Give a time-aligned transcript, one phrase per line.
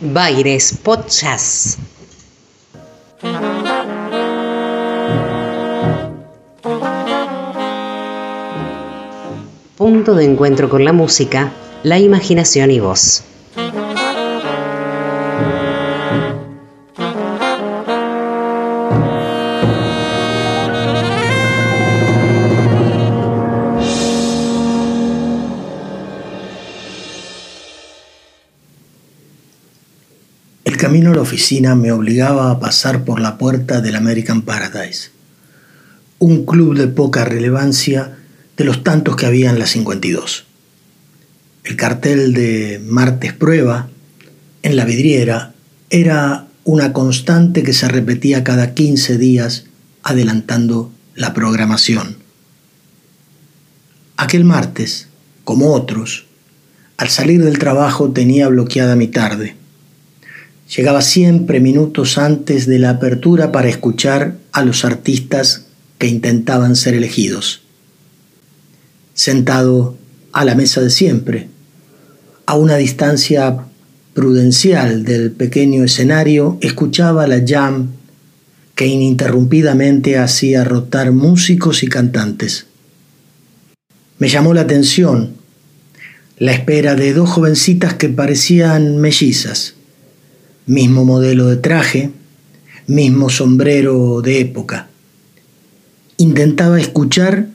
[0.00, 1.76] Baires Podcast.
[9.76, 11.50] Punto de encuentro con la música,
[11.82, 13.24] la imaginación y voz.
[30.88, 35.10] Camino a la oficina me obligaba a pasar por la puerta del American Paradise,
[36.18, 38.16] un club de poca relevancia
[38.56, 40.46] de los tantos que había en la 52.
[41.64, 43.90] El cartel de Martes Prueba
[44.62, 45.52] en la vidriera
[45.90, 49.64] era una constante que se repetía cada 15 días
[50.02, 52.16] adelantando la programación.
[54.16, 55.08] Aquel martes,
[55.44, 56.24] como otros,
[56.96, 59.58] al salir del trabajo tenía bloqueada mi tarde
[60.76, 65.64] Llegaba siempre minutos antes de la apertura para escuchar a los artistas
[65.96, 67.62] que intentaban ser elegidos.
[69.14, 69.96] Sentado
[70.32, 71.48] a la mesa de siempre,
[72.44, 73.64] a una distancia
[74.12, 77.92] prudencial del pequeño escenario, escuchaba la jam
[78.74, 82.66] que ininterrumpidamente hacía rotar músicos y cantantes.
[84.18, 85.32] Me llamó la atención
[86.36, 89.77] la espera de dos jovencitas que parecían mellizas
[90.68, 92.12] mismo modelo de traje,
[92.86, 94.88] mismo sombrero de época.
[96.18, 97.48] Intentaba escuchar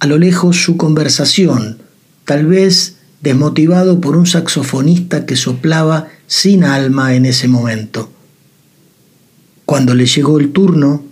[0.00, 1.78] a lo lejos su conversación,
[2.24, 8.10] tal vez desmotivado por un saxofonista que soplaba sin alma en ese momento.
[9.66, 11.04] Cuando le llegó el turno,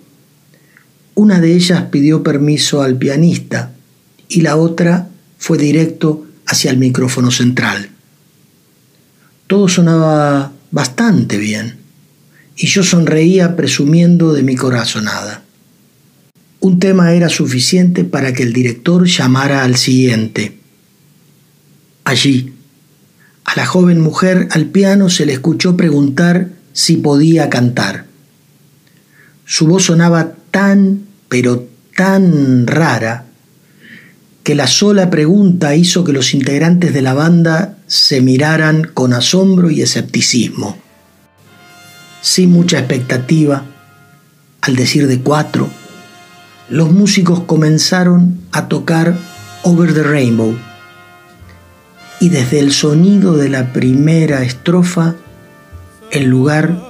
[1.15, 3.73] una de ellas pidió permiso al pianista
[4.27, 7.91] y la otra fue directo hacia el micrófono central.
[9.47, 11.77] Todo sonaba bastante bien,
[12.57, 15.43] y yo sonreía presumiendo de mi corazonada.
[16.61, 20.59] Un tema era suficiente para que el director llamara al siguiente.
[22.05, 22.53] Allí,
[23.45, 28.07] a la joven mujer al piano se le escuchó preguntar si podía cantar.
[29.45, 33.27] Su voz sonaba tan, pero tan rara,
[34.45, 39.69] que la sola pregunta hizo que los integrantes de la banda se miraran con asombro
[39.69, 40.79] y escepticismo.
[42.23, 43.65] Sin mucha expectativa,
[44.61, 45.69] al decir de cuatro,
[46.69, 49.19] los músicos comenzaron a tocar
[49.65, 50.57] Over the Rainbow
[52.21, 55.17] y desde el sonido de la primera estrofa
[56.13, 56.81] el lugar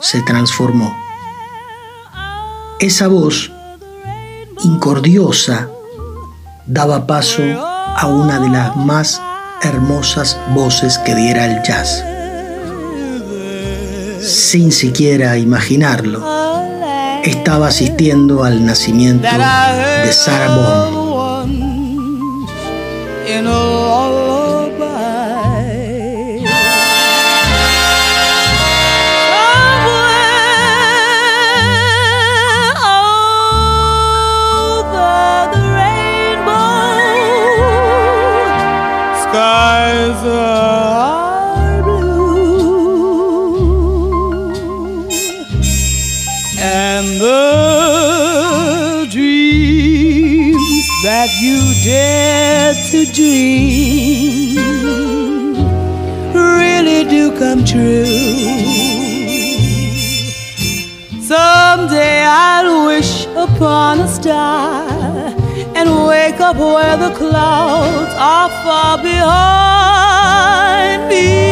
[0.00, 0.96] se transformó.
[2.78, 3.50] Esa voz
[4.62, 5.68] incordiosa
[6.66, 7.42] daba paso
[7.96, 9.20] a una de las más
[9.64, 12.04] hermosas voces que diera el jazz.
[14.22, 16.22] Sin siquiera imaginarlo,
[17.22, 21.04] estaba asistiendo al nacimiento de Sarah Bond.
[51.84, 54.56] You dare to dream
[56.32, 58.04] really do come true.
[61.20, 64.88] Someday I'll wish upon a star
[65.74, 70.28] and wake up where the clouds are far behind
[71.08, 71.44] me.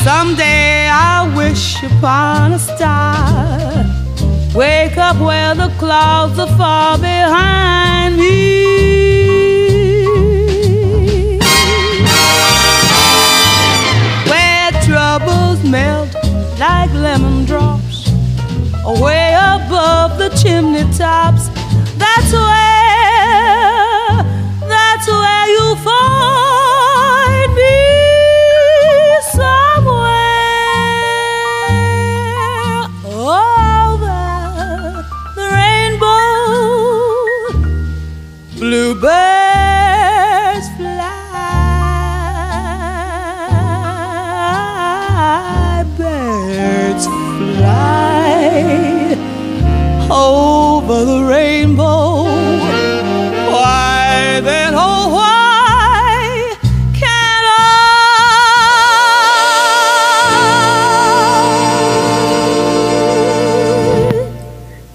[0.03, 3.85] Someday I wish upon a star.
[4.53, 7.88] Wake up where the clouds are far behind.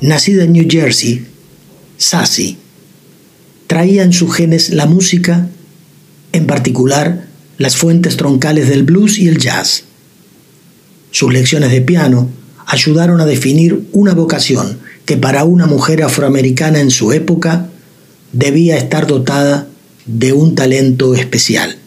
[0.05, 1.25] Nacida en New Jersey,
[1.97, 2.59] Sassy
[3.67, 5.49] traía en sus genes la música,
[6.33, 7.25] en particular
[7.57, 9.85] las fuentes troncales del blues y el jazz.
[11.11, 12.29] Sus lecciones de piano
[12.67, 17.71] ayudaron a definir una vocación que para una mujer afroamericana en su época
[18.31, 19.69] debía estar dotada
[20.05, 21.79] de un talento especial.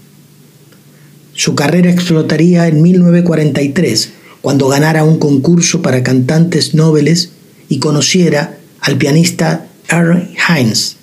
[1.34, 4.10] Su carrera explotaría en 1943,
[4.42, 7.34] cuando ganara un concurso para cantantes nobles
[7.70, 10.98] y conociera al pianista Earl Hines,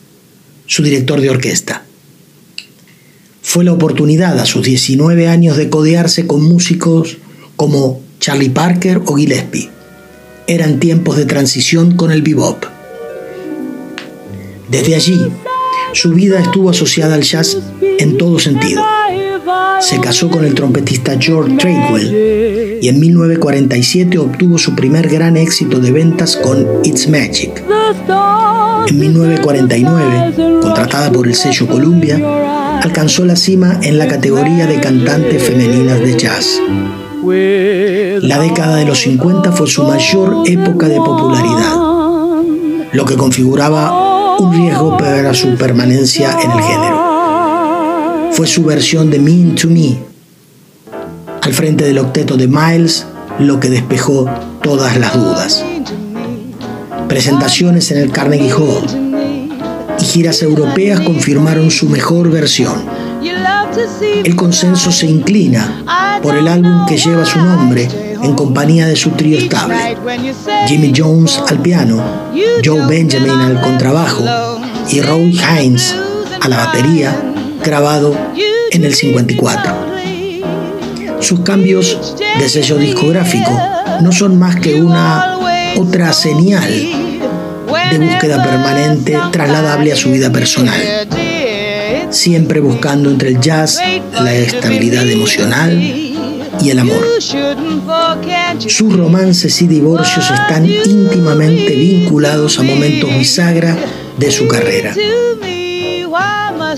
[0.66, 1.84] su director de orquesta.
[3.43, 7.19] Fue la oportunidad a sus 19 años de codearse con músicos
[7.56, 9.70] como Charlie Parker o Gillespie.
[10.46, 12.64] Eran tiempos de transición con el bebop.
[14.70, 15.20] Desde allí,
[15.93, 17.58] su vida estuvo asociada al jazz
[17.99, 18.84] en todo sentido.
[19.81, 25.79] Se casó con el trompetista George Tradewell y en 1947 obtuvo su primer gran éxito
[25.79, 27.62] de ventas con It's Magic.
[28.87, 35.43] En 1949, contratada por el sello Columbia, alcanzó la cima en la categoría de cantantes
[35.43, 36.61] femeninas de jazz.
[38.23, 41.76] La década de los 50 fue su mayor época de popularidad,
[42.93, 47.04] lo que configuraba un riesgo para su permanencia en el género.
[48.35, 49.97] Fue su versión de Mean to Me,
[51.41, 53.07] al frente del octeto de Miles,
[53.39, 54.29] lo que despejó
[54.61, 55.65] todas las dudas.
[57.07, 58.85] Presentaciones en el Carnegie Hall
[60.01, 62.85] y giras europeas confirmaron su mejor versión.
[64.25, 65.85] El consenso se inclina
[66.21, 67.89] por el álbum que lleva su nombre
[68.21, 69.77] en compañía de su trío estable.
[70.67, 72.03] Jimmy Jones al piano,
[72.65, 74.25] Joe Benjamin al contrabajo
[74.91, 75.95] y Roy Hines
[76.41, 77.34] a la batería,
[77.64, 78.16] grabado
[78.70, 79.72] en el 54.
[81.20, 83.58] Sus cambios de sello discográfico
[84.02, 85.38] no son más que una
[85.76, 86.70] otra señal
[87.90, 90.81] de búsqueda permanente trasladable a su vida personal,
[92.11, 93.81] siempre buscando entre el jazz
[94.20, 95.72] la estabilidad emocional
[96.61, 97.05] y el amor.
[98.58, 103.76] Sus romances y divorcios están íntimamente vinculados a momentos bisagra
[104.19, 104.94] de su carrera.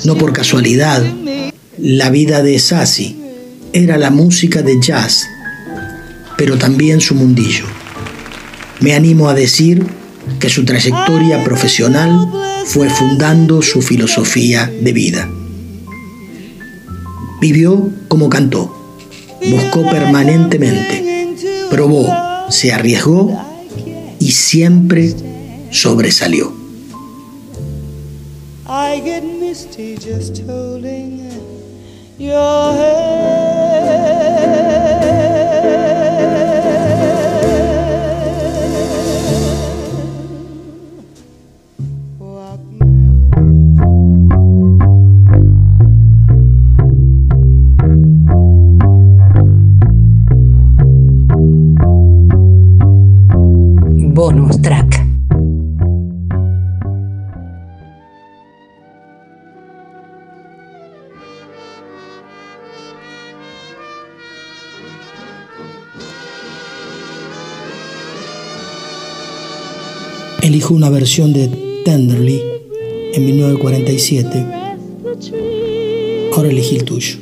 [0.05, 1.03] No por casualidad,
[1.79, 3.17] la vida de Sassy
[3.73, 5.27] era la música de jazz,
[6.37, 7.65] pero también su mundillo.
[8.81, 9.87] Me animo a decir
[10.39, 12.31] que su trayectoria profesional
[12.67, 15.29] fue fundando su filosofía de vida.
[17.41, 18.75] Vivió como cantó,
[19.51, 21.37] buscó permanentemente,
[21.71, 22.09] probó,
[22.51, 23.39] se arriesgó
[24.19, 25.15] y siempre
[25.71, 26.56] sobresalió.
[28.69, 31.31] I get misty just holding
[32.19, 34.36] your hand.
[70.57, 71.49] Elijo una versión de
[71.85, 72.41] Tenderly
[73.13, 74.47] en 1947.
[76.33, 77.19] Ahora elegí el tuyo.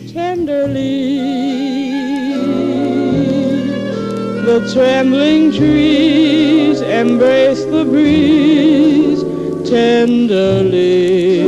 [4.47, 9.25] The trembling trees embrace the breeze
[9.69, 11.43] tenderly.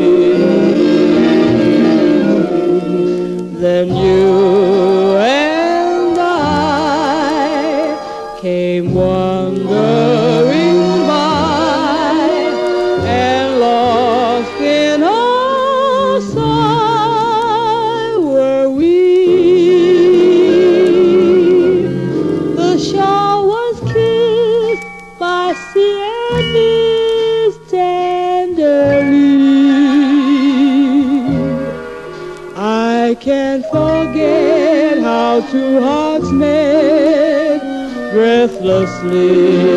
[3.60, 5.05] Then you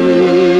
[0.07, 0.58] you.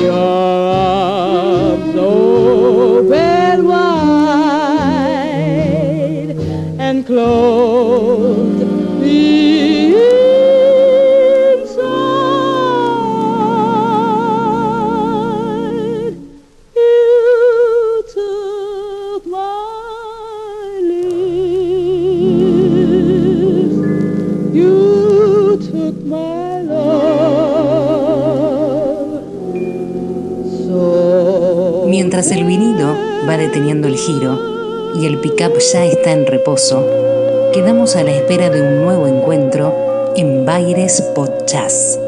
[0.00, 4.74] Your arms open wide
[6.80, 8.64] and close
[31.96, 32.96] Mientras el vinilo
[33.28, 36.84] va deteniendo el giro y el pickup ya está en reposo,
[37.52, 42.00] quedamos a la espera de un nuevo encuentro en Baires Pod Jazz.